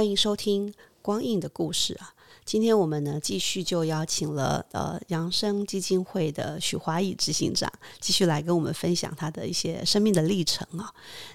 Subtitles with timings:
[0.00, 0.72] 欢迎收听
[1.02, 2.14] 光印的故事啊！
[2.46, 10.90] 今天我们呢继续就邀请了呃扬生基金会的许华义执行长，继续来跟我们分享他的一些生命的历程啊。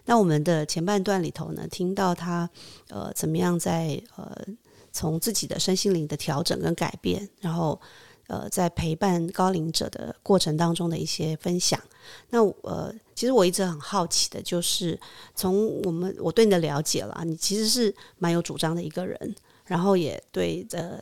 [0.05, 2.49] 那我们的前半段里头呢，听到他
[2.89, 4.35] 呃怎么样在呃
[4.91, 7.79] 从自己的身心灵的调整跟改变，然后
[8.27, 11.79] 呃在陪伴高龄者的过程当中的一些分享。
[12.29, 14.99] 那呃，其实我一直很好奇的，就是
[15.33, 20.99] 从我们我对你的了解了，你其实是蛮有主张的一个人，然后也对呃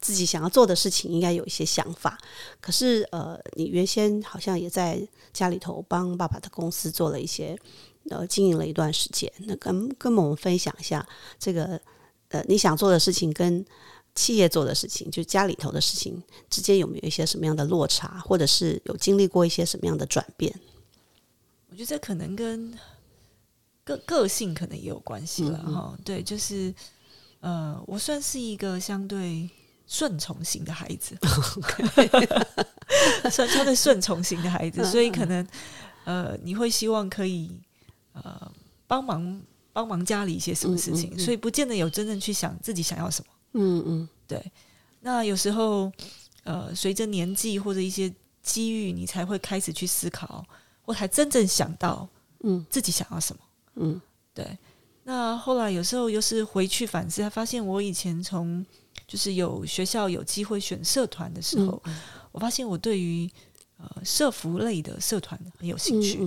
[0.00, 2.16] 自己想要做的事情应该有一些想法。
[2.60, 5.00] 可是呃，你原先好像也在
[5.32, 7.58] 家里头帮爸爸的公司做了一些
[8.10, 11.04] 呃经营了一段时间，那跟跟我们分享一下
[11.38, 11.80] 这个
[12.28, 13.64] 呃你想做的事情跟
[14.14, 20.54] 企业做的事情，就家里头的事情之间有没有一些什么样的落差，或者是有经历过一些什么样的转变？
[21.68, 22.72] 我觉得这可能跟
[23.82, 25.98] 个个性可能也有关系了哈。
[26.04, 26.72] 对，就是
[27.40, 29.50] 呃，我算是一个相对
[29.88, 31.18] 顺从型的孩子，
[33.28, 35.44] 算相对顺从型的孩子，所以可能
[36.04, 37.50] 呃，你会希望可以
[38.12, 38.52] 呃
[38.86, 39.42] 帮忙
[39.72, 43.33] 帮忙家里一些什么事情，所以不见得有真正去想自己想要什么。
[43.54, 44.52] 嗯嗯，对。
[45.00, 45.90] 那有时候，
[46.44, 50.44] 呃，随着年纪或者一些机遇，你才会开始去思考，
[50.82, 52.08] 或才真正想到，
[52.40, 53.42] 嗯，自己想要什么。
[53.76, 54.00] 嗯，
[54.32, 54.58] 对。
[55.04, 58.64] 那后来有时候又是回去反思，发现我以前从
[59.06, 61.82] 就是有学校有机会选社团的时候，
[62.32, 63.30] 我发现我对于
[63.76, 66.18] 呃社服类的社团很有兴趣，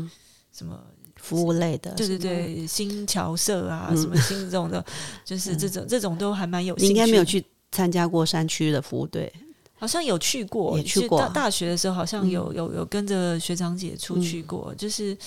[0.52, 0.82] 什么。
[1.20, 4.84] 服务类的，对对对，新侨社啊，什么新这种的，
[5.26, 6.76] 就是这种这种都还蛮有。
[6.78, 9.32] 你应该没有去参加过山区的服务队，
[9.76, 11.20] 好像有去过，也去过。
[11.20, 15.18] 大大学的时候好像有有有跟着学长姐出去过，就是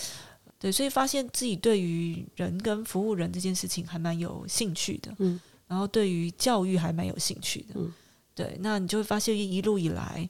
[0.59, 7.93] 对，所以发现自己对于人跟服务人这件事情还蛮有兴趣的，嗯，然后对于教育还蛮有兴趣的，嗯，
[8.35, 10.29] 对，那你就会发现一路以来。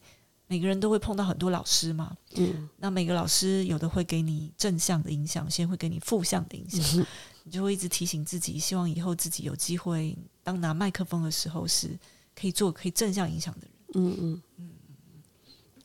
[0.50, 7.06] 每个人都会碰到很多老师嘛，嗯，那每个老师有的会给你正向的影响，先会给你负向的影响，
[7.44, 11.96] 你就会一直提醒自己，希望以后自己有机会当拿麦克风的时候是
[12.34, 13.70] 可以做可以正向影响的人。
[13.94, 14.70] 嗯嗯嗯。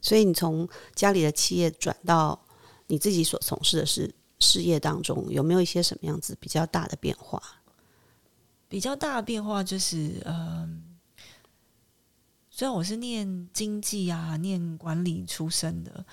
[0.01, 2.43] 所以你从家里的企业转到
[2.87, 7.39] 你自己所从事的事事业当中，有没有一些什么样子比较大的变化？
[8.67, 10.81] 比较大的变化就是，嗯。
[12.57, 16.05] 虽然我是念经济啊、念管理出身的，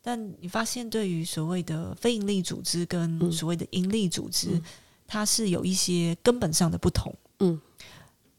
[0.00, 4.62] 但你发现对于所谓的非营利组织跟所谓的盈利组织，
[5.08, 7.12] 它是有一些根本上的不同。
[7.40, 7.60] 嗯，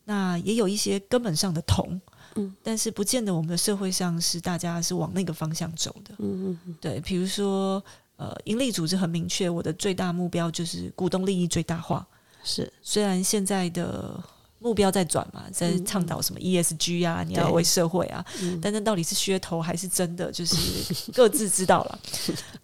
[0.05, 1.99] 那也有一些根本上的同。
[2.35, 6.15] 嗯，但是不见得我们的社会上是大家是往那个方向走的。
[6.19, 7.83] 嗯嗯，对，比如说
[8.15, 12.07] 呃，盈利组织很明确，我的最大目标就是股东利益最大化。
[12.41, 14.23] 是，虽然现在的。
[14.59, 18.23] 目标在转嘛，在倡导什么 ESG 啊，你要为社会啊，
[18.61, 20.55] 但那到底是噱头还是真的，就是
[21.11, 21.99] 各自知道了。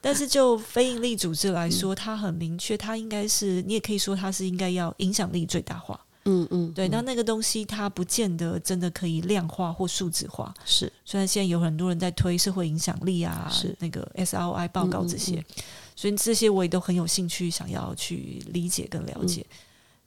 [0.02, 6.00] 但是就非营利组织来说，它很明确，它应该是你也可以说它是应该要影响力最大化。
[6.28, 6.88] 嗯嗯，对。
[6.90, 10.54] 那那个东西它不见得真的可以量化或数字化。
[10.66, 15.44] 是，虽然现在有很多人在推社会影响力啊，是那个 SRI 报告这些，
[15.96, 19.46] 所以这些我也都很有兴趣想要去理解跟了解。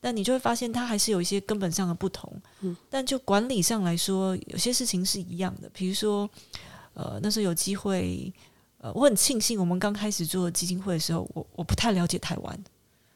[0.09, 2.33] 但你就会发现，它还是有一些根本上的不同。
[2.63, 5.69] 嗯，但就管理上来说，有些事情是一样的。
[5.75, 6.27] 比如说，
[6.95, 8.33] 呃，那时候有机会，
[8.79, 12.65] 呃，我很庆幸我们刚开始做基金会的时候，我我不太了解台湾，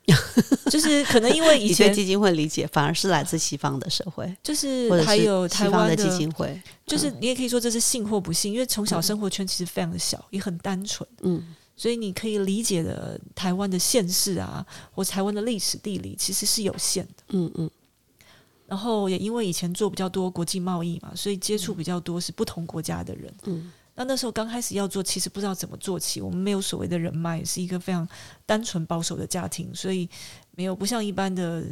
[0.70, 11.08] 就是可能因为以前基金会理解反而是来自西方的社会，就是还有台湾的基金会，就是你也可以说这是信或不信，因为从小生活圈其实非常的小，也很单纯。
[11.22, 11.42] 嗯。
[11.76, 17.24] 所以你可以理解的台湾的县市啊，或台湾的历史地理其实是有限的。
[17.28, 17.70] 嗯嗯。
[18.66, 23.34] 然后也因为以前做比较多国际贸易嘛，所以接触比较多是不同国家的人。
[23.44, 23.72] 嗯。
[23.94, 26.20] 那那时候刚开始要做，其实不知道怎么做起。
[26.22, 28.08] 我们没有所谓的人脉，是一个非常
[28.46, 30.08] 单纯保守的家庭，所以
[30.52, 31.62] 没有不像一般的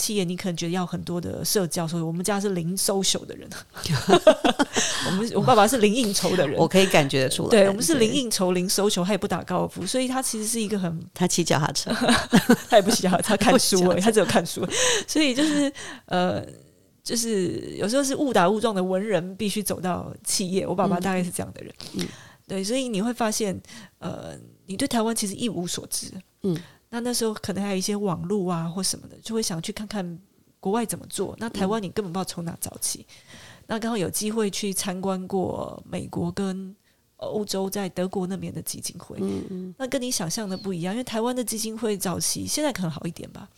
[0.00, 3.46] 企业，你可能觉得要很多的社交，所以我们家是零 social 的人，
[5.06, 7.50] 我们我爸爸是零应酬的人，我可以感觉得出来。
[7.50, 11.90] 对我们是零应酬、零 social，他也不打高尔夫，所以他其实是一个很他骑脚踏车，
[12.70, 14.66] 他也不骑脚踏车，他看书 诶，他只有看书，
[15.06, 15.70] 所以就是
[16.06, 16.42] 呃，
[17.04, 22.06] 就是有时候是误打误撞的文人必须走到企业，我爸爸大概是这样的人，嗯，
[22.48, 23.60] 对，所以你会发现，
[23.98, 24.34] 呃，
[24.66, 26.10] 你对台湾其实一无所知，
[26.42, 26.56] 嗯。
[26.90, 30.18] 那那时候可能还有一些网络啊或什么的，就会想去看看
[30.60, 31.34] 国外怎么做。
[31.38, 33.06] 那台湾你根本不知道从哪找起。
[33.66, 36.76] 那刚好有机会去参观过美国跟。
[37.20, 43.48] 欧洲在德国那边的基金会，嗯嗯，那跟你想象的不一样，因为台湾的基金会早期现在可能好一点吧，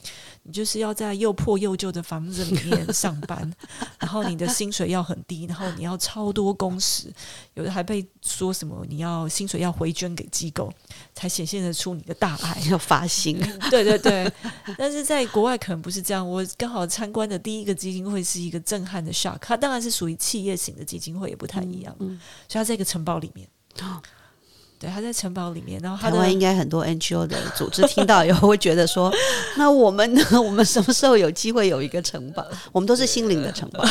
[0.43, 3.53] 你就是要在又破又旧的房子里面 上班，
[3.99, 7.12] 然后你的薪水要很低，然后你要超多工时，
[7.55, 10.73] 有的还被说什么你要薪水要回捐给机构，
[11.15, 13.38] 才显现得出你的大爱要发薪，
[13.70, 14.31] 对对对，
[14.76, 23.49] 但是在国外可能不是这样，我刚好参观的第一个基金会是一个震撼的 shock，它当然是属于企业型的基金会，也不太一样，所以它在一个城堡里面。
[23.81, 24.03] 哦，
[24.79, 25.81] 对，他在城堡里面。
[25.81, 29.13] 然后台湾应该很多 NGO 的组织听到以后会觉得说
[29.57, 30.23] ：“那我们呢？
[30.43, 32.45] 我们什么时候有机会有一个城堡？
[32.73, 33.85] 我们都是心灵的城堡。”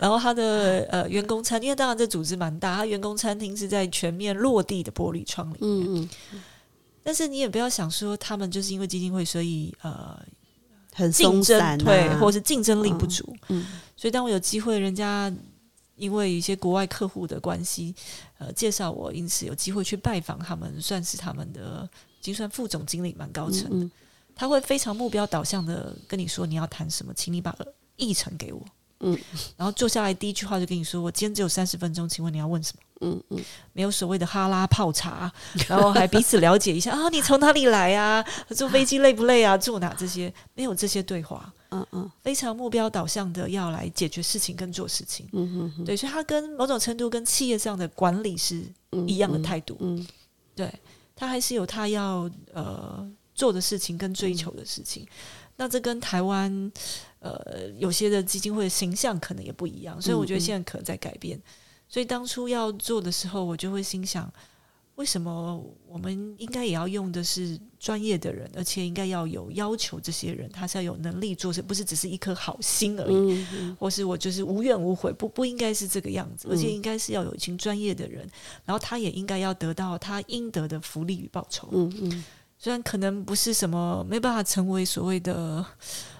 [0.00, 5.60] 然后他的呃员工餐，因为当然这组织蛮大，他员工餐厅是在全面落地的玻璃窗里面。
[5.62, 6.42] 嗯嗯。
[7.02, 10.18] 但是你也不要想说他们就是因为基金会，所以呃
[10.94, 13.34] 很竞争对，或是竞争力不足。
[13.48, 13.66] 嗯。
[13.96, 15.32] 所以当我有机会，人家。
[16.00, 17.94] 因为一些国外客户的关系，
[18.38, 21.86] 呃，介绍我，因此有机会去拜访他们，算是他们的
[22.22, 23.90] 精算副总经理，蛮高层的。
[24.34, 27.54] 他会非常目标导向的跟你说你要谈什么，请你把
[27.96, 28.64] 议程给我。
[29.00, 29.18] 嗯，
[29.56, 32.82] 然后坐下来第一句话就跟你说，我今天只有三十分钟，请问你要问什么？
[33.02, 33.38] 嗯嗯，
[33.72, 35.30] 没有所谓的哈拉泡茶，
[35.68, 38.24] 然后还彼此了解一下啊，你从哪里来啊？
[38.50, 39.56] 坐飞机累不累啊？
[39.56, 39.94] 住哪？
[39.98, 41.52] 这些没有这些对话。
[41.70, 45.28] 嗯嗯，非常目标导向的要来解决事情跟做事情。
[45.32, 48.64] 嗯嗯，对，所以他跟某种程度跟企业上的管理是
[49.06, 49.76] 一样的态度。
[49.80, 50.06] 嗯，
[50.54, 50.72] 对
[51.14, 55.06] 他还是有他要呃做的事情跟追求的事情。
[55.56, 56.72] 那这跟台湾
[57.20, 61.40] 呃有些的基金会的形象可能也不一样，所以我觉得现在可能在改变。
[61.88, 64.32] 所以当初要做的时候，我就会心想。
[65.00, 69.98] 为什么我们应该也要用的是专业的人，而且应该要有要求？
[69.98, 73.42] 这些人他是要有能力做事，不是只是一颗好心而已，
[73.78, 78.28] 或是我就是无怨无悔，不不应该是这个样子，而且应该是要有一群专业的人，
[78.66, 81.66] 然后他也应该要得到他应得的福利与报酬。
[81.72, 82.24] 嗯嗯，
[82.58, 85.64] 虽然可能不是什么没办法成为所谓的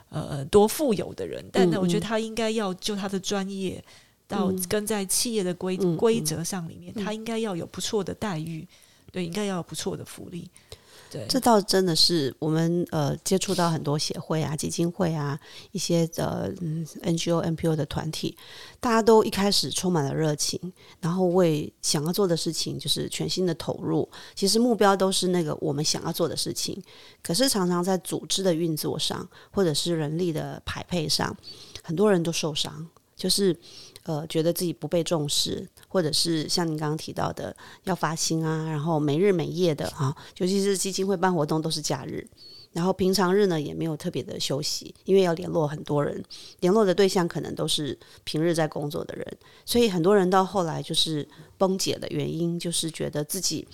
[0.08, 3.84] 呃多富有的人，但呢，我觉得他应该要就他的专业。
[4.30, 8.66] 到跟在企业的规规则上里面，他应该要有不错的待遇，
[9.10, 10.48] 对，应该要有不错的福利。
[11.10, 15.36] 对，这倒真的是我们呃接触到很多协会啊、基金会啊、
[15.72, 16.48] 一些呃
[17.02, 18.36] NGO、NPO 的团体，
[18.78, 24.08] 大家都一开始充满了热情，然后为想要做的事情就是全心的投入。
[24.36, 26.80] 其实目标都是那个我们想要做的事情，
[27.24, 31.36] 可是常常在组织的运作上，或者是人力的排配上，
[31.82, 32.86] 很多人都受伤，
[33.16, 33.58] 就是。
[34.04, 37.54] 呃，觉得自己不被重视，或者是像您刚刚提到的
[37.84, 42.26] 要发薪啊，然后没日没夜的啊，尤其是基金会办活动都是假日，
[42.72, 46.24] 然后平常日呢也没有特别的休息，因为要联络很多人，
[46.60, 53.68] 联络的对象可能都是平日在工作的人，所以很多人到后来就是崩解的原因，就是觉得自己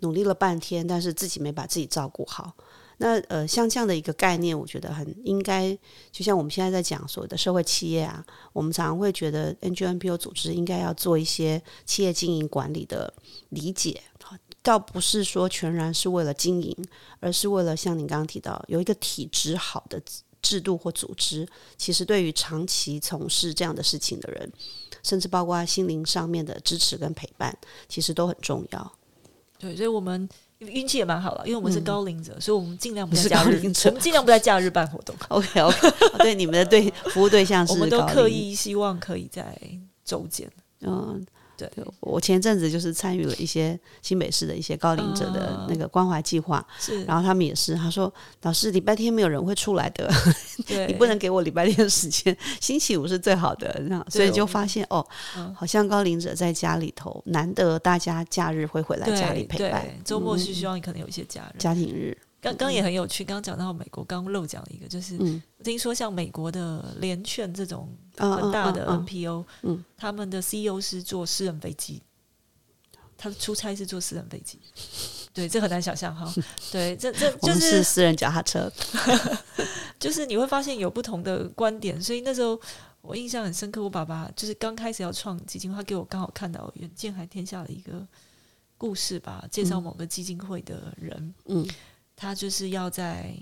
[0.00, 2.52] 努力了半天，但是自己没把自己照顾好。
[3.02, 5.74] 那呃，像这样的一个概念，我觉得很应该，
[6.12, 13.10] 就像我们现在在讲所谓的社会企业啊，我们常常会觉得 NGO、NPO 组织应该要做一些企业经营管理的
[13.48, 14.02] 理解，
[14.60, 16.76] 倒不是说全然是为了经营，
[17.20, 19.98] 而是为了像您刚刚提到有一个体制好的
[20.42, 24.52] 制度或组织，其实对于长期从事这样的事情的人，
[25.02, 27.56] 甚至包括心灵上面的支持跟陪伴，
[27.88, 28.92] 其实都很重要。
[29.58, 30.28] 对，所以我们。
[30.60, 35.14] 运气也蛮好了，因为我们是高龄者，所以我们尽量不在假日，我们尽量不在假日办活动。
[35.28, 39.58] OK OK，对你们的对服务对象是， 我们都刻意希望可以在
[40.04, 40.50] 周间。
[40.82, 41.24] 嗯。
[41.74, 48.12] 对，我前阵子就是参与了一些新北市的一些高龄者的那个关怀计划，是，然后他们也是，他说
[48.42, 50.10] 老师礼拜天没有人会出来的，
[50.86, 55.06] 你不能给我礼拜天的时间，星期五是最好的，那，所以就发现哦，
[55.54, 62.16] 好像高龄者在家里头难得大家假日会回来家里陪伴，周末是希望你可能有一些假日，家庭日。
[62.40, 65.18] 刚刚也很有趣，刚刚讲到美国，刚刚漏讲了一个，就是
[65.62, 72.02] 听说像美国的联券这种很大的 NPO，嗯，他们的 CEO 是坐私人飞机，
[73.18, 74.58] 他的出差是坐私人飞机，
[75.34, 76.32] 对，这很难想象哈。
[76.72, 78.72] 对，这这 就是私人脚踏车，
[80.00, 82.58] 就是你会发现有不同的观点，所以那时候
[83.02, 83.82] 我印象很深刻。
[83.82, 88.06] 我爸爸就是刚开始要创基金会，他给我刚好看到《远见海天下》的一个
[88.78, 91.68] 故事吧，介绍某个基金会的人，嗯
[92.20, 93.34] 他就是要在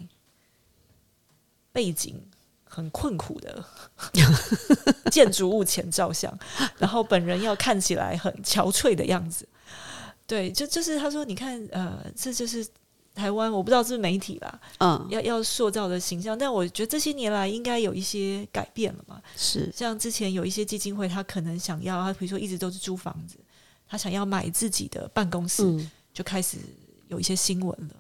[1.73, 2.15] 背景
[2.63, 3.65] 很困苦的
[5.11, 6.33] 建筑物前照相，
[6.79, 9.49] 然后本人要看起来很憔悴的样子。
[10.29, 12.65] 对，就就是他说，你看，呃，这就是
[13.15, 19.21] 台湾，我不知道是是媒体吧，嗯，要要塑造的形象，但我觉得这些年来应该有一些改变了嘛。
[19.37, 23.37] 是像之前有一些基金会，他可能想要，他比如说一直都是租房子，
[23.89, 26.59] 他想要买自己的办公室，嗯，就开始
[27.09, 27.95] 有一些新闻了。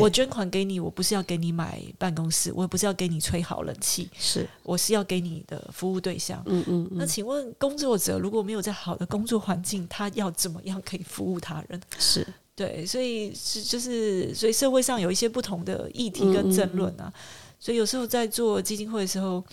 [0.00, 6.42] 我捐款给你，我不是要给你买办公室，我也不是要给你吹好冷气，是，我是要给你的服务对象。
[6.46, 11.80] 嗯嗯那嗯，请问工作者如果没有在好的工作环境，他要怎么样可以服务他人？
[11.98, 17.12] 是，对，所以是就是，所以社会上有一些不同的议题跟争论啊，
[17.58, 19.44] 所以有时候在做基金会的时候，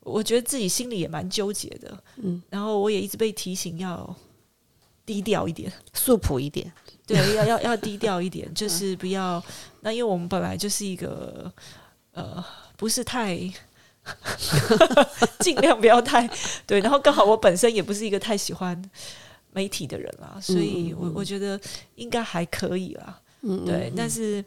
[0.00, 4.16] 我觉得自己心里也蛮纠结的，嗯，然后我也一直被提醒要
[5.04, 6.72] 低调一点，素朴一点，
[7.08, 9.42] 对， 要要要低调一点，就是不要
[9.80, 11.50] 那，因为我们本来就是一个
[12.12, 12.44] 呃，
[12.76, 13.50] 不是太。
[15.40, 16.26] 尽量不要太
[16.66, 18.90] 对，然后刚好我本身也不是一个太喜欢
[19.52, 21.60] 媒体的人啦，所以我我觉得
[21.96, 23.20] 应该还可以啦。
[23.42, 24.42] 嗯，对，但是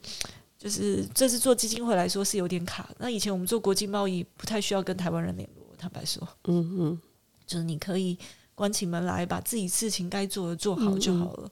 [0.58, 2.90] 就是这次做基金会来说是有点卡。
[2.98, 7.00] 那以前我们做国际贸易不太需要跟台湾人联络，坦白说，嗯嗯
[7.46, 8.18] 就是你可以
[8.56, 11.52] 关起门来把自己事情该做的做好就好了。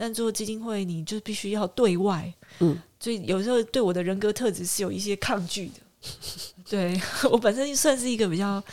[0.00, 5.74] 但做基金会，你就必须要对外，嗯，所以有时候对我的人格特质是有一些抗拒的。
[6.70, 6.98] 对
[7.30, 8.64] 我本身算是一个比较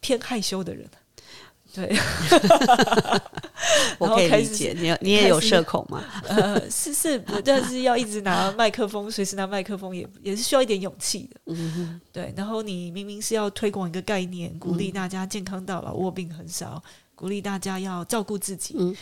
[0.00, 0.86] 偏害羞的人，
[1.72, 1.96] 对，
[3.98, 6.04] 我可以理解，你你也有社恐吗？
[6.28, 11.40] 呃，是是，但是要一直拿麦克风，随时拿麦克风也也是需要一点勇气的。
[11.46, 16.82] 嗯对，然后你明明是要推广一个概念，鼓励大家健康到老，卧病很少，
[17.14, 18.94] 鼓励大家要照顾自己，嗯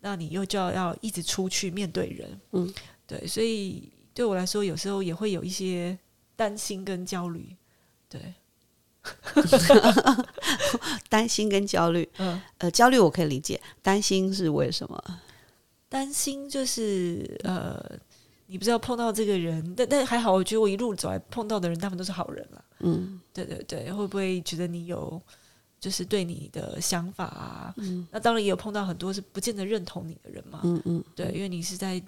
[0.00, 2.72] 那你又就要要一直出去面对人，嗯，
[3.06, 5.98] 对，所以对我来说，有时候也会有一些
[6.36, 7.56] 担心跟焦虑，
[8.08, 8.34] 对，
[11.08, 15.02] 担心跟焦虑，嗯，呃，焦虑我可以理解，担心是为什么？
[15.88, 17.82] 担心就是呃，
[18.46, 22.64] 你不知道碰到这个人，但但还好，我觉得我一路走来碰到的人，他们都是好人了。
[22.80, 23.20] 嗯。
[23.32, 25.20] 对对对，会不会觉得你有
[25.80, 27.74] 就是对你的想法啊？
[27.76, 30.60] 嗯那当然也有碰到很多是不见得认同你的人嘛。
[30.64, 32.02] 嗯嗯，对，因为你是在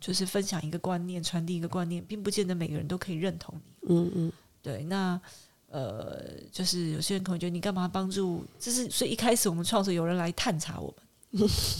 [0.00, 3.94] 就是分享一个观念，传递一个观念，并不见得每个人都可以认同你。
[3.94, 5.20] 嗯嗯对，那
[5.68, 8.44] 呃，就是有些人可能觉得你干嘛帮助？
[8.58, 10.96] 就是所以一开始我们创作有人来探查我们，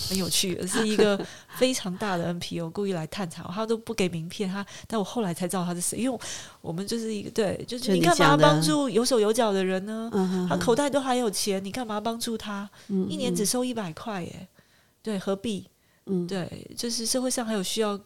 [0.09, 1.19] 很有趣， 是一个
[1.59, 6.19] 非常大的 NPO 故意来探查，他都不给名片，他但我后来才知道他是谁，因为
[6.61, 10.09] 我们就是一个对，就是你你干嘛帮助有手有脚的人呢？
[10.13, 12.69] 嗯他口袋都还有钱，你干嘛帮助他？
[12.89, 14.49] 嗯一年只收一百块，耶，
[15.03, 15.67] 对，何必？
[16.07, 17.99] 嗯对，就是社会上还有需要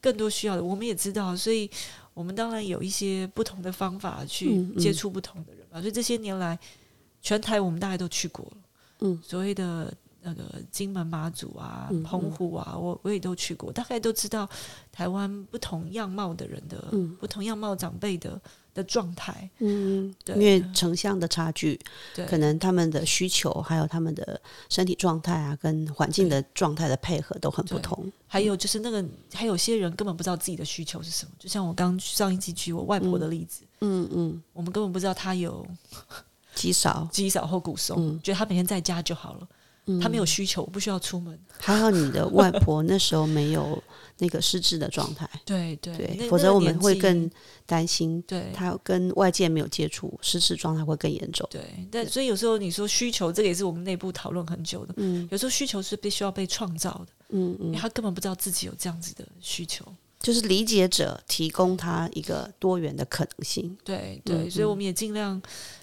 [0.00, 1.70] 更多需要的，我们也知道，所以
[2.14, 5.80] 我们当然有一些不同的方法去接触不同的人吧。
[5.80, 6.58] 所以这些年来，
[7.20, 8.56] 全台我们大家都去过了，
[9.00, 9.92] 嗯，所谓的
[10.22, 14.48] 那个金门、马祖啊、嗯澎湖啊，我我也都去过，大概都知道
[14.90, 17.14] 台湾不同样貌的人的、嗯。
[17.16, 18.40] 不同样貌长辈的
[18.72, 19.48] 的状态。
[19.58, 20.34] 嗯，对。
[20.36, 21.78] 因为城乡的差距，
[22.14, 28.10] 对，可能他们的需求还有他们的身体状态啊，跟环境的状态的配合都很不同。
[28.26, 31.32] 还有就是那个，还有些人根本不知道自己的需求是什么。
[31.38, 35.66] 就像我刚上一集举我外婆的例子，嗯嗯，我们根本不知道她有
[36.54, 38.20] 极少， 肌少或骨松，嗯。
[38.22, 39.48] 觉得她每天在家就好了，
[39.86, 41.38] 嗯她没有需求，不需要出门。
[41.58, 43.82] 还好你的外婆那时候没有
[44.18, 47.30] 那个失智的状态， 对对对，否则我们会更
[47.66, 51.48] 担心，对他跟外界没有接触，失智状态会更严重。
[51.50, 51.62] 对。
[51.90, 54.94] 但所以有时候你说需求，这个也是我们内部讨论很久的。
[54.98, 59.84] 嗯有时候需求是必须要被创造的，嗯嗯，因为他根本不知道自己有这样子的需求。
[60.20, 63.76] 就是理解者提供他一个多元的可能性。
[63.84, 65.40] 对对，嗯所以我们也尽量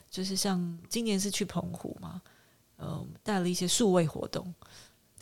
[0.10, 2.22] 就是像今年是去澎湖嘛，
[2.80, 4.52] 呃，带了一些数位活动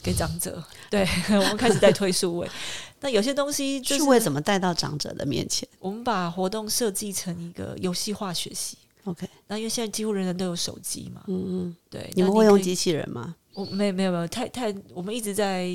[0.01, 2.49] 给长者， 对 我们开始在推数位。
[3.01, 8.77] 那有些东西就是数位怎么带到长者的面前我们把活动设计成一个游戏化学习。
[9.03, 13.35] ？OK，那因为现在几乎人人都有手机嘛，嗯嗯，对，你们会用机器人吗？
[13.53, 15.69] 我没有没有没有太太，我们一直在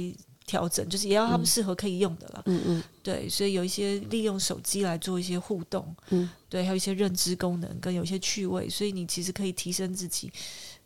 [0.45, 2.43] 调整，就是也要他们适合可以用的啦。
[2.47, 10.31] 嗯嗯对，所以有一些利用手机来做一些互动，嗯，对，还有一些认知功能跟有一些趣味，所以你其实可以提升自己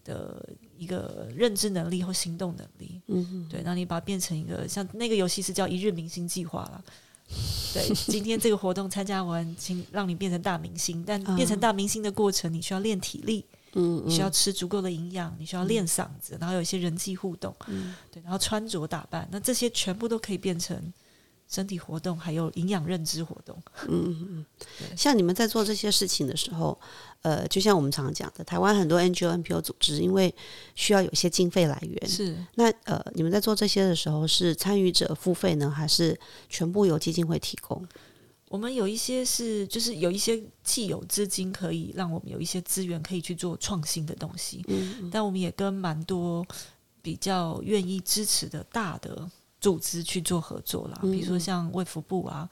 [0.06, 0.48] 的
[0.78, 3.02] 一个认知能力或行动能力。
[3.50, 6.84] 对，那你把它变成一个像那个游戏是叫一日明星计划了，
[7.74, 11.04] 对，今天这个活动参加完，请让你变成大明星。
[11.04, 13.44] 但变成大明星的过程，你需要练体力，
[13.74, 20.80] 嗯，你需要吃足够的营养，你需要练嗓子，然后有一些人际互动，嗯，对，然后穿着打扮，那这些全部都可以变成。
[21.48, 24.46] 身体活动还有营养认知活动，嗯嗯
[24.80, 26.76] 嗯，像你们在做这些事情的时候，
[27.22, 30.34] 呃，就像我们常常讲的，台湾很多 NGO、NPO 组织，因为
[30.74, 32.36] 需要有一些经费来源，是。
[32.56, 37.86] 那呃，你们在做这些的时候，是参与者付费呢，还是全部由基金会提供？
[38.48, 46.44] 我们有一些是，就是有一些既有资金可以让我们有一些资源可以去做创新的东西，嗯，但我们也跟蛮多
[47.02, 49.30] 比较愿意支持的大的。
[49.60, 52.48] 组织去做合作啦，比如说像卫福部啊，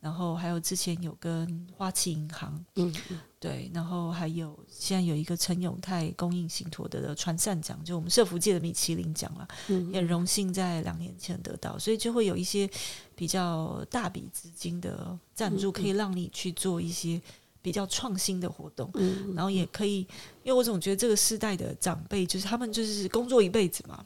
[0.00, 2.94] 然后还有之前有跟花旗银行，嗯，
[3.38, 9.46] 对，然后还有现在有一个陈永泰供应信托的传善奖，就我们社福界的米其林奖了，
[9.92, 12.68] 也荣幸在两年前得到，所以就会有一些
[13.14, 17.20] 比较大笔资金的赞助，可以让你去做一些
[17.60, 18.90] 比较创新的活动，
[19.34, 19.98] 然后也可以，
[20.42, 24.02] 因为我总觉得这个世代的长辈就是他们就是工作一辈子嘛。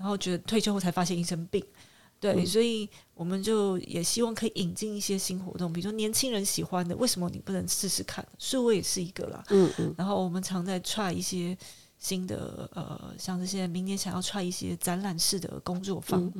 [0.00, 1.62] 然后觉得退休后才发现一身病，
[2.18, 8.26] 对，所以我们就也希望可以引进一些新活动，比如说年轻人喜欢的，为什么你不能试试看？
[8.38, 9.94] 数位也是一个啦，嗯嗯。
[9.98, 11.54] 然后我们常在 try 一些
[11.98, 16.32] 新的，呃，像这些明年想要 try 一些展览式的工作坊，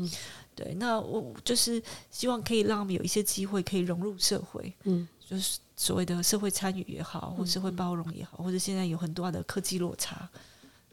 [0.54, 0.72] 对。
[0.76, 10.26] 那我就是希望可以让我们有一些机会可以融入社会，嗯，就是所谓的社会参与也好，或社会包容也好，或者现在有很多的科技落差，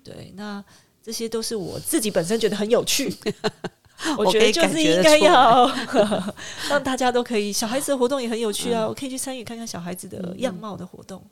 [0.04, 0.62] 对，那。
[1.08, 3.10] 这些都是我自己本身觉得很有趣，
[4.18, 5.66] 我觉得就是应该要
[6.70, 7.54] 让大家都可以。
[7.54, 11.24] 小孩子的活动也很有趣啊，我可以去参与看看小孩子的样貌的活动。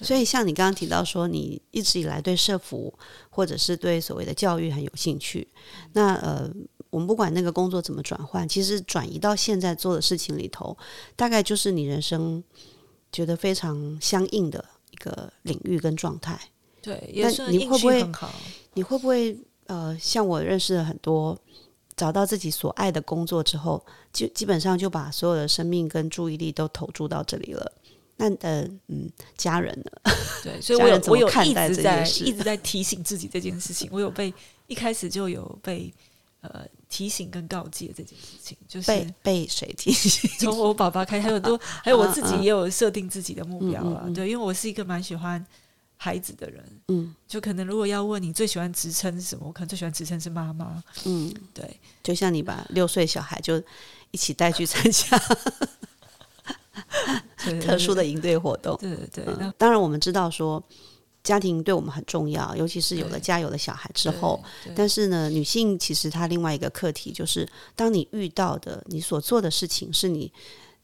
[0.00, 2.94] 所以，像你刚刚提到说，你一直以来对社服
[3.30, 5.48] 或者是对所谓的教育很有兴趣。
[5.94, 6.48] 那呃，
[6.90, 10.78] 我们不管那个工作怎么转换，其实转移到现在做的事情里头，
[11.16, 12.40] 大概就是你人生
[13.10, 16.38] 觉得非常相应的一个领域跟状态。
[16.82, 18.06] 对，也是你会不会？
[18.74, 21.36] 你会不会呃，像我认识了很多
[21.96, 27.72] 找到自己所爱的工作之后，就基本上就把所有的生命跟注意力都投注到这里了。
[28.16, 30.12] 那呃嗯，家人呢？
[30.44, 33.88] 对，所以我有我有一直在一直在提醒自己这件事情。
[33.90, 34.32] 我有被
[34.66, 35.92] 一开始就有被
[36.42, 40.30] 呃提醒跟告诫这件事情，就是被被谁提醒？
[40.38, 44.08] 从我爸爸开始，还有很多， 还有我自己也有设定自己的目标啊。
[44.14, 45.44] 对，因为我是一个蛮喜欢。
[46.02, 53.62] 孩子的人，嗯，就可能如果要问你最喜欢职称是什么，我可能最喜欢职称是妈妈，嗯，对，就像你把六岁小孩就
[54.10, 55.18] 一起带去参加
[57.60, 59.34] 特殊的营队活动，对对对。
[59.38, 60.62] 那当然我们知道说
[61.22, 64.42] 家庭对我们很重要，尤其是有了家有了小孩之后，
[64.74, 70.32] 但是呢，女性其实她另外一个课题就是，当你遇到的你所做的事情是你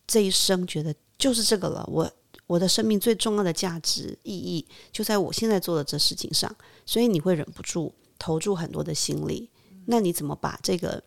[0.07, 2.13] 这一生觉得就是这个了，我。
[2.47, 6.55] 我的生命最重要的价值意义就在我现在做的这事情上，
[6.85, 9.51] 所以你会忍不住投注很多的心力。
[9.87, 11.03] 那你怎么把这个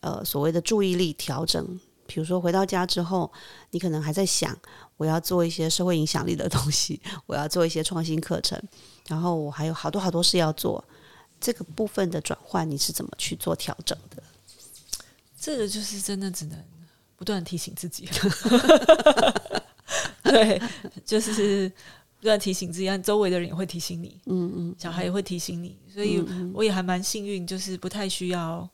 [0.00, 1.78] 呃所谓的注意力调整？
[2.06, 3.30] 比如说回到家之后，
[3.70, 4.58] 你可能还在想
[4.96, 8.58] 我要做一些社会影响力的东西，我要做一些创新课程，
[9.06, 10.82] 然后我还有好多好多事要做。
[11.40, 14.22] 这个部分的转换，你是怎么去做调整的？
[15.40, 16.58] 这个就是真的只能
[17.14, 18.08] 不断提醒自己。
[20.32, 20.60] 对，
[21.04, 21.68] 就是
[22.18, 28.68] 不断提醒自己，周围的人也会提醒你，嗯嗯，小孩也会提醒你，所以我也还蛮幸运，就是不太需要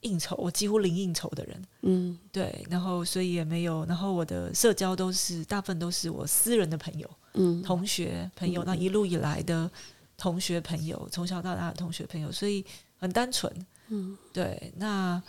[0.00, 9.70] 应酬，我几乎零应酬的人，嗯，对，然后所以也没有，然后我的社交都是大部分都是我私人的朋友，嗯，同学朋友，那一路以来的
[10.16, 12.64] 同学朋友，从小到大的同学朋友，所以
[12.98, 13.52] 很单纯，
[13.88, 15.20] 嗯，对，那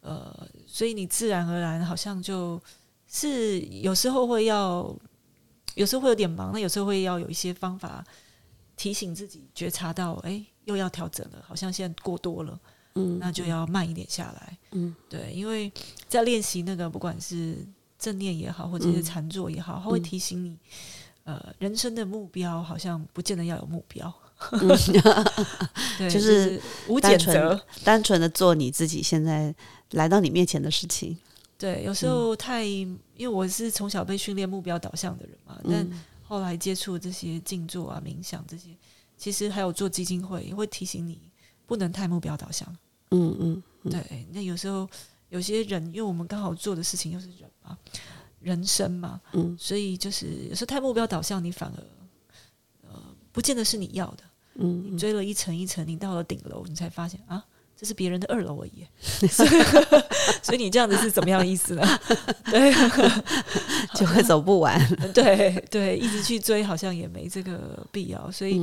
[0.00, 2.60] 呃，所以你自然而然好像就。
[3.16, 4.92] 是有时候会要，
[5.76, 8.04] 有时候会有点忙，那有时候会要有一些方法
[8.76, 12.58] 提醒自己觉察到，哎，又要调整了，好像现在过多了，
[12.96, 15.72] 嗯，那就要慢一点下来，嗯，对，因为
[16.08, 17.56] 在练习那个不管是
[18.00, 20.58] 正念也好，或者是禅坐也好，他会提醒你，
[21.22, 24.12] 呃，人生的目标好像不见得要有目标，
[25.96, 29.54] 对，就是无简择，单纯的做你自己现在
[29.92, 31.16] 来到你面前的事情。
[31.56, 35.88] 对，有时候太，因为我是从小被训练目标导向的人嘛，但
[36.22, 38.70] 后来接触这些静坐啊、冥想这些，
[39.16, 41.20] 其实还有做基金会，也会提醒你
[41.66, 42.68] 不能太目标导向。
[43.10, 44.26] 嗯嗯，对。
[44.32, 44.88] 那有时候
[45.28, 47.78] 有些人，因为我们刚好做的事情又是人嘛，
[48.40, 54.24] 人生嘛，嗯，所以就是有时候太目标导向，你反而呃，不见得是你要的。
[54.56, 57.44] 嗯，你追了一层一层，你到了顶楼，你才发现啊，
[57.76, 58.86] 这是别人的二楼而已，
[60.42, 61.82] 所以你这样子是怎么样的意思呢？
[62.46, 62.72] 对，
[63.94, 64.78] 就会走不完。
[65.12, 68.62] 对对，一直去追好像也没这个必要，所以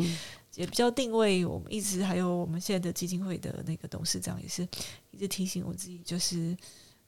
[0.56, 1.46] 也比较定位。
[1.46, 4.68] 我们一直还有我们现在的基金会的那个董事长也是
[5.12, 6.56] 一直提醒我自己，就是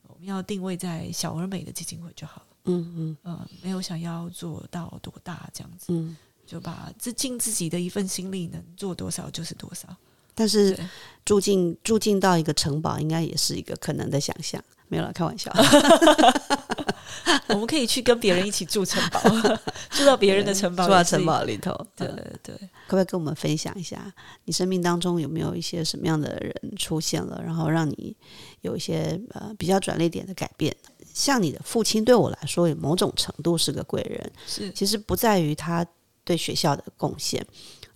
[0.07, 2.47] 我们要定位在小而美的基金会就好了。
[2.65, 9.87] 嗯嗯呃，没有想要做到多大这样子，嗯，就把自尽自己的一份心力，能做多少就是多少。
[10.35, 10.77] 但是
[11.25, 14.63] 住进住进到一个城堡，应该也是一个可能的想象。
[14.87, 15.51] 没有了，开玩笑。
[17.47, 19.19] 我们可以去跟别人一起住城堡，
[19.89, 21.73] 住到别人的城堡，住到城堡里头。
[21.95, 22.07] 对
[22.43, 22.55] 对，
[22.87, 24.11] 可不可以跟我们分享一下，
[24.45, 28.15] 你生命当中有没有一些什么样的人出现了，然后让你
[28.61, 30.75] 有一些呃比较转捩点的改变？
[31.13, 34.31] 像你的父亲对我来说，有某种程度是个贵人。
[34.45, 35.85] 是，其实不在于他
[36.23, 37.45] 对学校的贡献。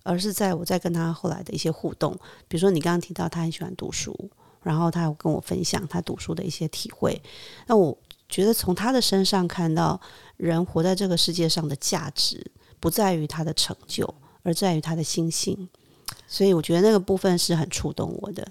[0.02, 2.12] 而是在我在跟他后来的一些互动，
[2.46, 4.14] 比如说你刚刚提到他很喜欢读书，
[4.62, 7.20] 然后他有跟我分享他读书的一些体会。
[7.66, 7.96] 那我
[8.28, 10.00] 觉得从他的身上看到，
[10.36, 15.68] 人活在这个世界上的价值不在于他的成就，而在于他的心性。
[16.26, 18.46] 所以我觉得那个部分是很触动我的。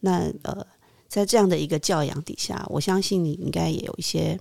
[0.00, 0.66] 那呃，
[1.08, 4.38] 在这样的一个教养底下，我相信你应该也有一些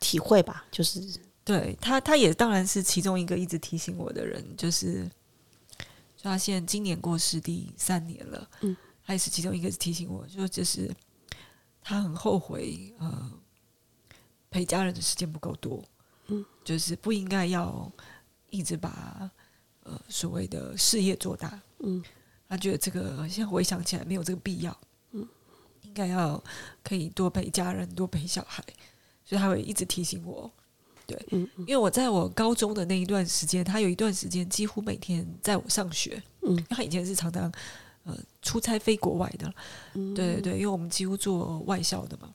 [0.00, 0.66] 体会吧？
[0.70, 1.00] 就是
[1.44, 5.08] 对他，他也当然是其中一个一直提醒我的人，就是。
[6.26, 10.92] 发现今年过世第三年了，嗯，他也是其中一个提醒我，就就是
[11.80, 13.30] 他很后悔，呃，
[14.50, 15.84] 陪家人的时间不够多，
[16.26, 17.88] 嗯，就是不应该要
[18.50, 19.30] 一直把
[19.84, 22.02] 呃所谓的事业做大，嗯，
[22.48, 24.76] 他觉得这个现在回想起来没有这个必要，
[25.12, 25.24] 嗯，
[25.82, 26.42] 应该要
[26.82, 28.64] 可以多陪家人，多陪小孩，
[29.24, 30.52] 所以他会一直提醒我。
[31.06, 37.50] 对，嗯，因为我在我高中的那一段时间，他有一段时间几乎每天在我上学，嗯，他以前是常常
[38.02, 39.54] 呃出差飞国外的，
[39.94, 42.34] 嗯，对对对，因为我们几乎做外校的嘛，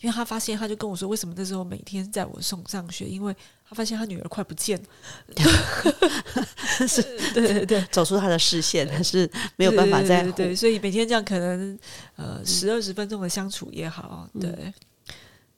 [0.00, 3.34] 因为他发现，他就跟我说，为什么那时候每天在我送上学，因为
[3.68, 4.86] 他发现他女儿快不见了，
[6.86, 7.02] 是，
[7.34, 11.76] 对对对，走出他的视线，他是没有办法再对，所以每天这样可能
[12.14, 14.72] 呃十二十分钟的相处也好，对，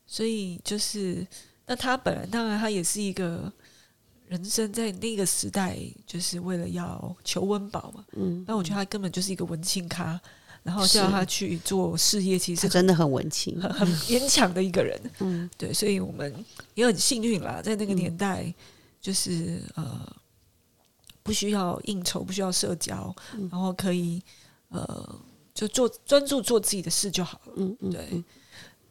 [0.06, 1.26] 所以就是。
[1.72, 3.50] 那他本来当然他也是一个
[4.28, 8.04] 人生在那个时代，就是为了要求温饱嘛。
[8.12, 10.20] 嗯，那我觉得他根本就是一个文青咖，
[10.62, 15.00] 然后叫他去做事业，其实真的很文青，很很 勉强的一个人。
[15.20, 18.52] 嗯，对，所以我们也很幸运啦，在那个年代，
[19.00, 20.06] 就是呃，
[21.22, 23.16] 不需要应酬，不需要社交，
[23.50, 24.22] 然后可以
[24.68, 25.18] 呃，
[25.54, 27.54] 就做专注做自己的事就好了。
[27.56, 28.22] 嗯嗯，对。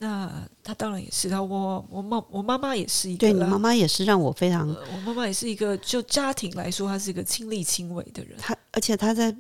[0.04, 0.28] 那
[0.64, 8.36] 他当然也是，他我我妈我妈妈也是一个，对你妈妈也是让我非常，我妈妈也是一个，就家庭来说，她是一个亲力亲为的人。
[8.40, 9.36] 她而且她在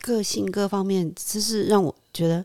[0.00, 2.44] 个性各方面，就是让我觉得，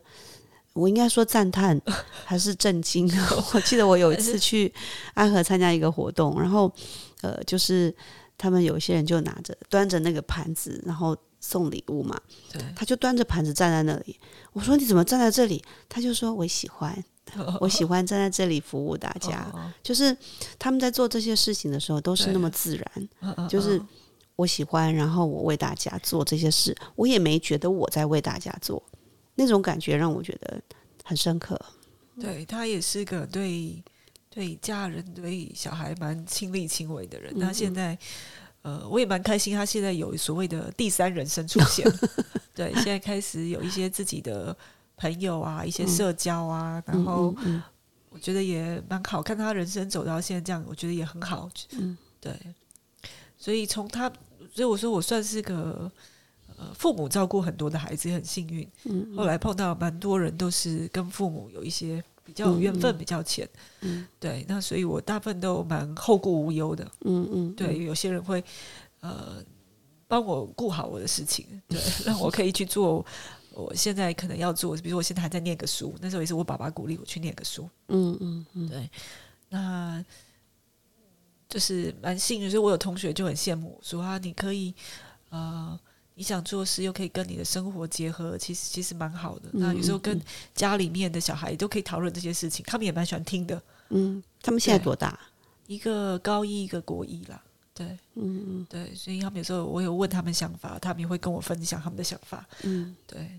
[0.74, 1.80] 我应该说赞叹
[2.26, 3.08] 还是震惊。
[3.54, 4.74] 我记得我有一次去
[5.14, 6.74] 安和参加一个活动，然后
[7.22, 7.96] 呃，就是
[8.40, 12.20] 他们有一些人就拿着端着那个盘子，然后送礼物嘛，
[12.52, 14.20] 对，他就端着盘子站在那里。
[14.52, 15.64] 我说你怎么站在这里？
[15.88, 17.06] 他就说我喜欢。
[17.60, 19.52] 我喜欢站在这里服务大家，
[19.84, 20.16] 就是
[20.58, 23.82] 他们在做这些事情的时候都是那么自然，就是
[24.36, 28.82] 我喜欢，然后我为大家做这些事，我也没觉得我在为大家做，
[29.36, 30.62] 那种感觉让我觉得
[31.04, 31.60] 很深刻。
[32.22, 33.84] 对他也是个对
[34.30, 37.38] 对家人、对小孩蛮亲力亲为的人。
[37.40, 37.98] 他现在
[38.62, 41.86] 呃，我也蛮开心，他现在有所谓的第三人生出现，
[42.56, 44.56] 对，现在开始有一些自己的。
[44.98, 47.36] 朋友啊，一些社交啊，然后
[48.10, 49.38] 我觉得也蛮好看。
[49.38, 51.50] 他人生走到现在这样，我觉得也很好。
[51.72, 52.34] 嗯，对。
[53.38, 54.10] 所以从他，
[54.54, 55.92] 所以我说我算是个
[56.58, 58.68] 呃父母照顾很多的孩子，也很幸运。
[58.86, 63.48] 嗯，后来碰到蛮多人都是跟父母有一些比较缘分比较浅。
[63.82, 64.46] 嗯，对。
[64.48, 66.90] 那所以我大部分都蛮后顾无忧的。
[67.02, 67.84] 嗯嗯，对。
[67.84, 68.42] 有些人会
[69.02, 69.44] 呃
[70.08, 73.06] 帮我顾好我的事情，对， 让我可以去做。
[73.56, 77.70] 我现在可能要做，比如我现在还在念个书，那时候也是我爸爸鼓励我去念个书。
[77.88, 78.90] 嗯嗯嗯，对，
[79.50, 80.04] 那
[81.48, 84.74] 就是蛮幸运，所以我有同学就很羡慕，说啊，你可以
[85.30, 85.80] 呃，
[86.16, 89.50] 你想做事又可以跟你的生活结合，其实其实蛮好的。
[89.54, 90.22] 那有时候跟
[90.54, 93.62] 家里面的小孩都可以讨论这些事情，他们也蛮喜欢听的。
[93.90, 95.18] 嗯，他们现在多大？
[95.68, 97.42] 一个高一，一个国一啦。
[97.74, 102.48] 对，嗯嗯，对，所以他们有时候我有问他们想法，他们也会跟我分享他们的想法。
[102.64, 103.30] 嗯，对。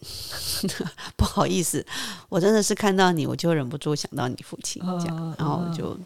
[1.16, 1.84] 不好意思，
[2.28, 5.98] 我真的是看到你，我就忍不住想到你父亲这样，然后就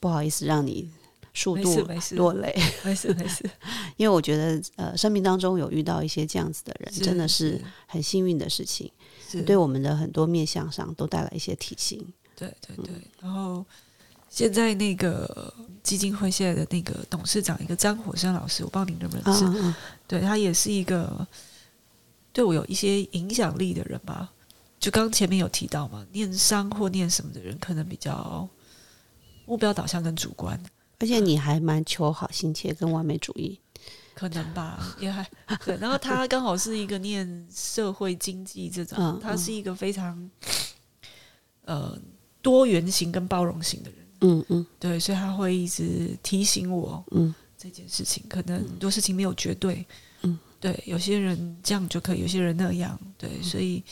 [0.00, 0.90] 不好意思让你
[1.34, 3.48] 速度落泪，没事没事。
[3.96, 8.90] 因为我觉得呃，生命当中有遇到一些这样子的人，真的是是很幸运的事情，
[9.28, 12.04] 是对我们的很多面向上都带来一些提醒。
[12.34, 13.64] 对对对，然后
[14.28, 19.44] 现在那个基金会现在的那个董事长，一个张火生老师，我不知道你认不认识？
[19.44, 19.74] 嗯嗯
[20.06, 21.26] 对他也是一个
[22.36, 24.30] 对我有一些影响力的人吧。
[24.78, 28.46] 就刚刚前面有提到嘛，念商或念什么的人，可能比较
[29.46, 30.62] 目标导向跟主观，
[30.98, 33.58] 而且你还蛮求好心切跟完美主义。
[34.12, 35.26] 可能吧，也还
[35.64, 35.78] 对。
[35.78, 40.30] 然后他刚好是一个念社会经济这种，嗯他是一个非常
[41.64, 41.98] 呃
[42.42, 43.98] 多元型跟包容型的人。
[44.20, 49.86] 嗯嗯对，所以他会一直提醒我嗯这件事情，可能很多事情没有绝对，嗯，
[50.66, 53.84] 对，有些人这样就可以，有些人那样，对，所以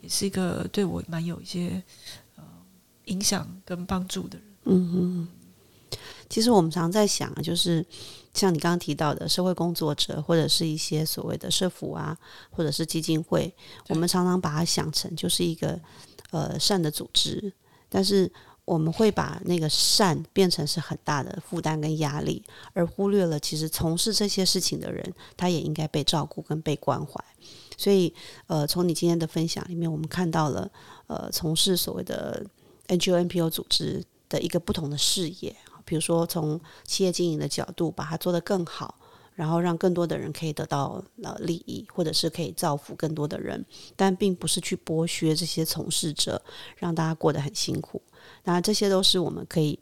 [0.00, 1.80] 也是一个对我蛮有一些
[2.34, 2.42] 呃
[3.04, 5.28] 影响跟帮助的人，嗯嗯。
[6.28, 7.86] 其实我们常在想，就是
[8.34, 12.18] 像你刚刚提到的社会工作者，或者是一些所谓的社服啊，
[12.50, 13.54] 或者是基金会，
[13.90, 15.78] 我们常常把它想成就是一个
[16.32, 17.52] 呃善的组织，
[17.88, 18.28] 但是
[18.66, 22.42] 我们会把那个善变成是很大的负担跟压力，
[22.74, 27.24] 而忽略了其实从事这些事情的人，他也应该被照顾跟被关怀。
[27.78, 28.12] 所以，
[28.48, 30.70] 呃，从你今天的分享里面，我们看到了
[31.06, 32.44] 呃，从事所谓的
[32.88, 38.98] NGO、NPO 组织的一个不同的视野，比如说从企业经营的角度，把它做得更好。
[39.36, 46.42] 然后让更多的人可以得到呃利益，或者是可以造福更多的人，但并不是去剥削这些从事者，
[46.76, 48.02] 让大家过得很辛苦。
[48.44, 49.78] 那这些都是我们可以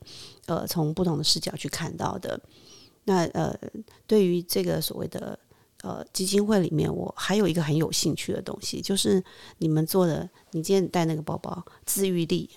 [0.46, 2.38] 呃从不同的视角去看到的。
[3.04, 3.56] 那呃，
[4.06, 5.38] 对于这个所谓的
[5.82, 9.22] 呃基金会里面，我还有一个很有兴趣的东西，就是
[9.58, 12.50] 你们做的，你今天带那个包包，自愈力。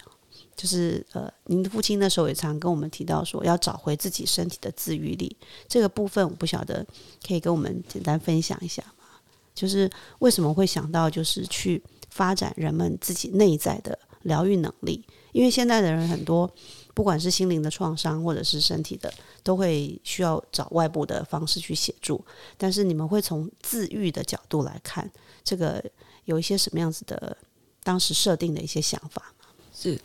[0.58, 5.38] 就是呃，您的父亲那时候也常跟我们提到说，要找回自己身体的自愈力。
[5.70, 6.86] 这个部分我不晓得，
[7.26, 9.06] 可以跟我们简单分享一下吗？
[9.54, 9.90] 就是
[10.20, 15.06] 为什么会想到就是去发展人们自己内在的疗愈能力？
[15.32, 16.52] 因为现在的人很多，
[16.96, 22.20] 不管是心灵的创伤或者是身体的，都会需要找外部的方式去协助。
[22.58, 25.08] 但是你们会从自愈的角度来看，
[25.44, 25.84] 这个
[26.26, 27.38] 有一些什么样子的
[27.84, 29.46] 当时设定的一些想法吗？
[29.72, 30.00] 是，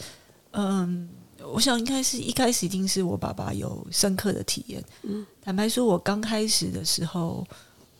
[0.53, 1.09] 嗯，
[1.53, 4.83] 我想应该是一开始一定是我爸爸有深刻的体验。
[5.03, 7.47] 嗯，坦白说，我刚开始的时候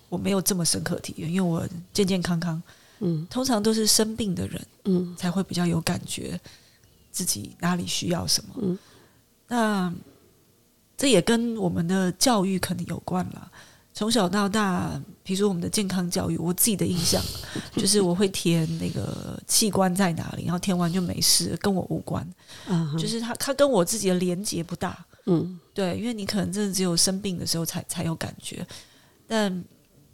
[0.09, 2.63] 我没有这么深刻体验，因为我健健康康。
[3.05, 6.41] 嗯通常都是生病的人嗯才会比较有感觉，
[7.11, 8.55] 自己哪里需要什么。
[8.63, 8.79] 嗯，
[9.49, 9.93] 那
[10.97, 13.51] 这也跟我们的教育可能有关了。
[13.95, 17.23] 从小到大，比如说我们的健康教育，我自己的印象
[17.77, 22.27] 就是我会填那个器官在哪里，然后填完就没事，跟我无关。
[22.67, 25.05] 啊，就是它它跟我自己的连接不大。
[25.27, 28.67] 嗯对，因为你可能真的只有生病的时候才才有感觉，
[29.29, 29.65] 但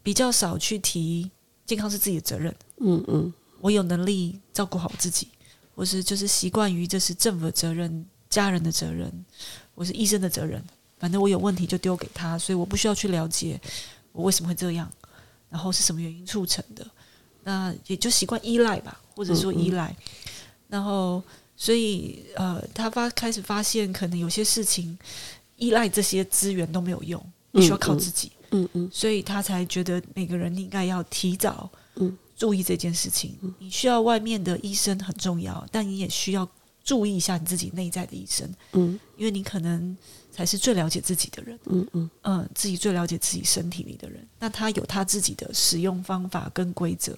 [0.03, 1.31] 比较少去提
[1.65, 2.55] 健康是自己的责任。
[2.79, 5.29] 嗯嗯我有能力照顾好自己，
[5.75, 9.11] 或是就是习惯于这是政府的责任、家人的责任，
[9.75, 10.63] 我是医生的责任。
[10.99, 13.61] 反正我有问题就丢给他，所以我不需要去了解
[14.13, 14.91] 我为什么会这样，
[15.49, 16.87] 然后是什么原因促成的。
[17.45, 19.95] 那也就习惯依赖吧，或者说依赖。
[20.69, 21.23] 然后，
[21.57, 24.99] 所以呃，他发开始发现，可能有些事情
[25.57, 28.33] 依赖这些资源都没有用，你需要靠自己。
[28.51, 33.37] 嗯嗯所以他才觉得每个人应该要提早嗯注意这件事情。
[33.59, 36.47] 你需要外面的医生很重要，但你也需要
[36.85, 39.97] 注意一下你自己内在的医生，嗯因为你可能
[40.39, 41.59] 才是最了解自己的人。
[41.65, 47.13] 嗯嗯嗯，自己最了解自己身体里的人，那他有他自己的使用方法跟规则。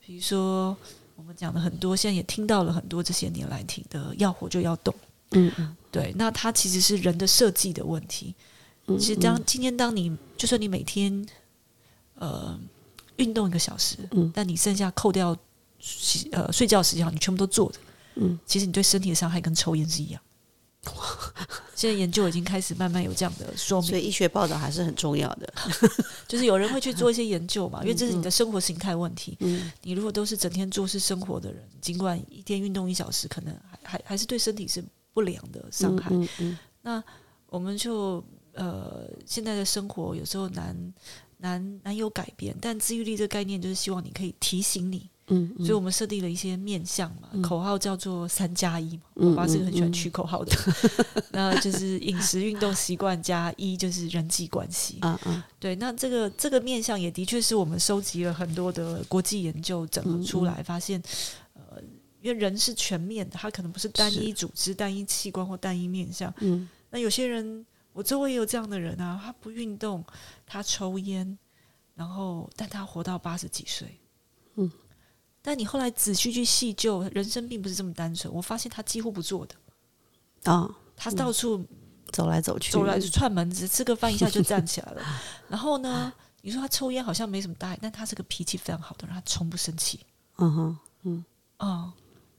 [0.00, 0.74] 比如说，
[1.16, 4.94] 我们讲的很多，现在也听到了很多这些年来听的“要活就要动”。
[5.32, 8.34] 嗯嗯对，那它其实是人的设计的问题。
[8.86, 11.28] 嗯，其实当今天当你就算你每天
[12.14, 12.58] 呃
[13.16, 15.36] 运动一个小时，嗯但你剩下扣掉
[16.32, 17.78] 呃睡觉时间，你全部都坐着，
[18.14, 20.22] 嗯，其实你对身体的伤害跟抽烟是一样。
[21.80, 25.50] 现在研究已经开始慢慢有这样的说明，所以医学报道还是很重要的。
[26.28, 29.34] 就是有人会去做一些研究嘛，因为这是你的生活形态问题。
[29.40, 36.10] 嗯你如果都是整天做事生活的人，尽管一天运动一小时，可能还还还是对身体是不良的伤害。
[36.12, 37.02] 嗯嗯那
[37.46, 40.94] 我们就呃，现在的生活有时候难
[41.38, 47.40] 难难有改变，但自愈力这个概念就是希望你可以提醒你，嗯嗯，所以我们设定了一些面向嘛，嗯。
[47.42, 49.02] 口号叫做三加一嘛。
[49.16, 50.56] 嗯我爸是个很喜欢嗯取口号的，
[51.32, 54.98] 那就是饮食、运动习惯加一就是人际关系。
[55.00, 55.46] 啊啊。
[55.58, 61.02] 对，那这个这个面向也的确是我们收集了很多的国际研究整合出来，发现
[61.54, 61.80] 呃，
[62.22, 66.32] 因为人是全面的，他可能不是单一组织、单一器官或单一面向。
[66.40, 66.68] 嗯。
[66.90, 70.02] 那有些人我周围也有这样的人啊，他不运动，
[70.46, 71.38] 他抽烟，
[71.94, 74.00] 然后但他活到八十几岁，
[74.56, 74.70] 嗯，
[75.42, 78.32] 但你后来仔细去细究，人生并不是这么单纯。
[78.32, 79.54] 我发现他几乎不做的
[80.52, 81.64] 啊，他到处
[82.12, 85.02] 走来走去，走来串门子，吃个饭一下就站起来了。
[85.48, 90.00] 然后呢，你说他抽烟好像没什么大碍，但他是个脾气非常好的人，他从不生气。
[90.36, 91.24] 嗯哼，嗯，
[91.58, 91.92] 哦。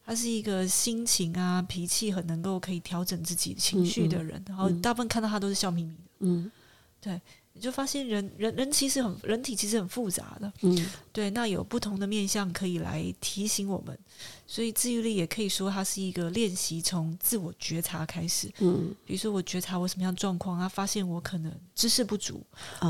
[0.04, 6.04] 他是一个心情啊、脾气很能够可以调整自己情绪的人，然后大部分看到他都是笑眯眯的。
[6.20, 6.52] 嗯，
[7.00, 7.22] 对，
[7.54, 10.52] 你就发现人人人其实很人体其实很复杂的。
[10.62, 13.98] 嗯，对，那有不同的面相可以来提醒我们，
[14.48, 18.52] 所以自愈力也可以说它是一个练习，从自我觉察开始。
[18.60, 22.42] 嗯，比如说我觉察我什么样状况啊，发现我可能知识不足，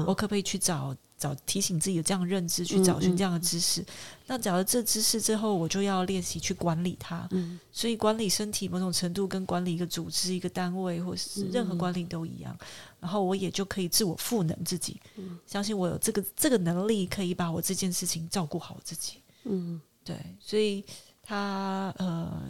[0.06, 0.96] 我可不可以去找？
[1.22, 3.86] 找提醒自己有这样认知，去找寻这样的知识。
[4.26, 7.30] 那找了这知识之后，我就要练习去管理它。
[7.72, 12.58] 所以管理身体某种程度跟管理一个组织、一个单位，或是任何管理都一样。
[13.02, 15.02] 然后我也就可以自我赋能自己，
[15.46, 19.18] 相信我有这个这个能力，可以把我这件事情照顾好自己。
[19.44, 20.86] 嗯，对，所以
[21.24, 22.44] 他呃，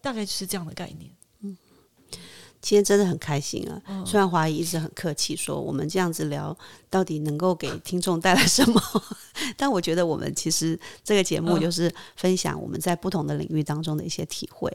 [0.00, 1.10] 大概就是这样的概念。
[2.60, 4.04] 今天真的很开心啊！
[4.04, 6.56] 虽然华姨一直很客气，说我们这样子聊
[6.90, 8.80] 到底能够给听众带来什么，
[9.56, 14.70] 但我觉得我们其实这个节目就是分享我们在不同的领域当中的一些体会。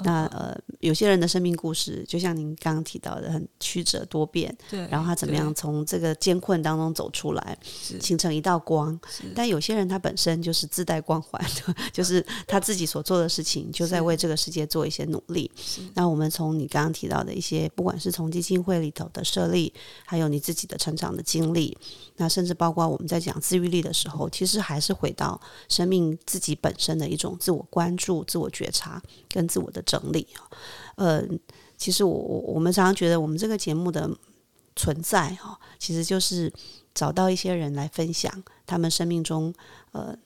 [0.00, 4.54] 那呃，有些人的生命故事，就像您刚刚提到的，很曲折多变。
[4.68, 9.00] 对，然后他怎么样从这个艰困当中走出来，形成一道光。
[9.34, 11.42] 但有些人他本身就是自带光环，
[11.90, 15.50] 就是他自己所做的事情就在为这个世界做一些努力。
[15.94, 17.29] 那我们从你刚刚提到的。
[17.32, 19.72] 一些不管是从基金会里头的设立，
[20.04, 21.76] 还有你自己的成长的经历，
[22.16, 30.44] 那甚至包括我们在讲自愈力的时候，其实还是回到生命自己本身的一种自我关注、自我觉察跟自我的整理啊。
[30.96, 31.22] 呃，
[31.76, 34.10] 其实我我我们常常觉得我们这个节目的
[34.76, 36.52] 存在哈，其实就是
[36.94, 39.52] 找到一些人来分享他们生命中
[39.92, 40.16] 呃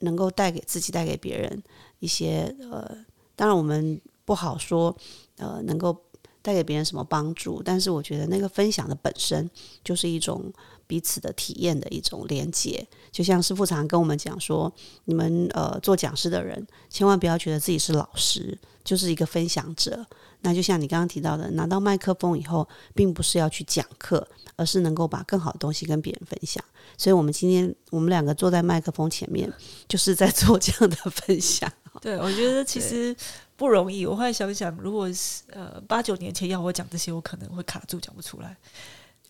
[0.00, 1.62] 能够带给自己、带给别人
[1.98, 2.96] 一些呃，
[3.34, 4.96] 当然我们不好说
[5.36, 6.04] 呃能够。
[6.48, 7.62] 带给别人什么帮助？
[7.62, 9.50] 但是我觉得那个分享的本身
[9.84, 10.50] 就是一种
[10.86, 12.82] 彼此的体验的一种连接。
[13.12, 14.72] 就像师傅常跟我们讲说，
[15.04, 20.02] 你们呃做讲师的人，千万不要觉得自己是老师，就是一个分享者。
[20.40, 26.64] 那就像你刚刚提到的，拿到麦克风以后，并不是要去讲课，而是能够把更好的东西跟别人分享。
[26.96, 29.52] 所以，我们今天我们两个坐在麦克风前面，
[29.86, 31.70] 就是在做这样的分享。
[32.00, 33.14] 对，我觉得其实。
[33.58, 38.56] 不容易，我后来想想，如果是呃八九年前要我讲这些，我可能会卡住讲不出来，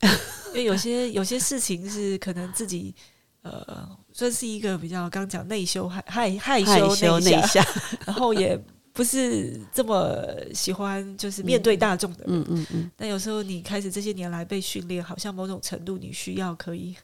[0.52, 2.94] 因为有些有些事情是可能自己
[3.40, 6.60] 呃算是一个比较刚讲内羞害害害
[6.94, 7.64] 羞内向，
[8.04, 8.54] 然后也
[8.92, 12.90] 不是这么喜欢就是面对大众的人，嗯嗯嗯。
[12.98, 16.94] 那有时候你开始这些年来被训练，好像某种程度你需要可以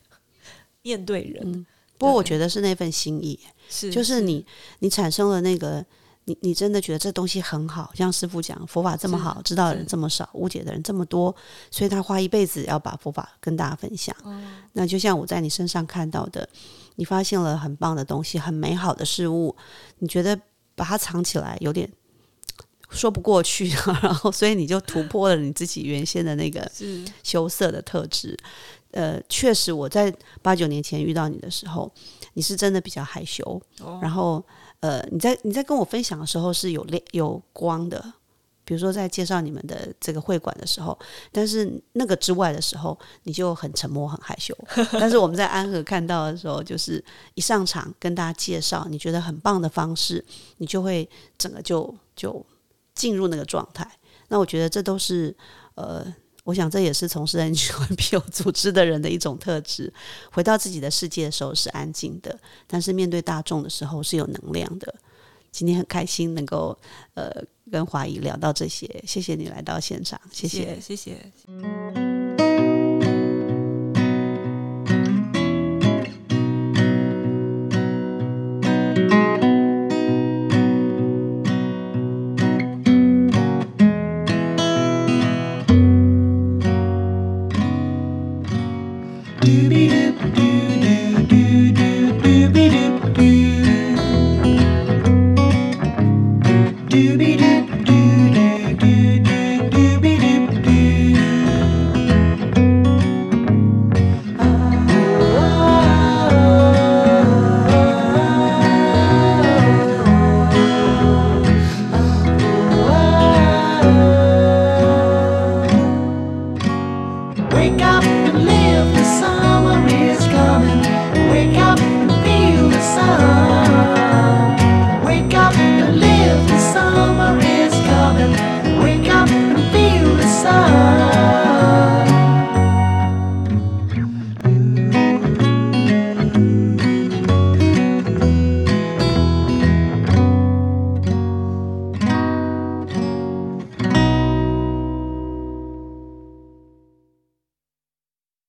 [0.83, 1.65] 面对人，
[1.97, 4.45] 不过我觉得是那份心意，是就是你
[4.81, 5.83] 你产生了那个。
[6.27, 11.35] 你你真的觉得这东西很好，像师傅讲佛法这么好，知道的人这么少，误解的人这么多，
[11.71, 14.17] 所以他花一辈子要把佛法跟大家分享。
[14.73, 16.49] 那就像我在你身上看到的，
[16.97, 19.55] 你发现了很棒的东西，很美好的事物，
[19.99, 20.35] 你觉得
[20.75, 21.87] 把它藏起来有点
[22.89, 23.69] 说不过去，
[24.01, 26.67] 然后所以你就突破了你自己原先的那个
[27.23, 28.35] 羞涩的特质。
[28.93, 30.11] 呃，确实我在
[30.41, 31.93] 八九年前遇到你的时候，
[32.33, 33.61] 你是真的比较害羞，
[34.01, 34.43] 然后。
[34.85, 38.05] 呃，你在你在跟我分享的时候是有亮有光的，
[38.67, 40.99] 比如说在介绍你们的这个会馆的时候，
[41.33, 44.55] 但是那个之外的时候，你就很沉默很害羞。
[45.01, 50.23] 但是我们在安和看到的时候，就是一上场跟大家介绍你觉得很棒的方式，
[50.59, 52.45] 你就会整个就就
[52.95, 53.91] 进入那个状态。
[54.29, 55.35] 那我觉得这都是
[55.77, 56.15] 呃。
[56.45, 59.93] 我想这也是从事 NGO 组织的人的一种特质。
[60.31, 64.95] 回到自己的世界的时候是安静的，但是面对大众的时候是有能量的。
[65.51, 66.77] 今天很开心能够
[67.15, 67.33] 呃
[67.71, 72.14] 跟华谊聊到这些，谢谢你来到现场，谢谢谢谢。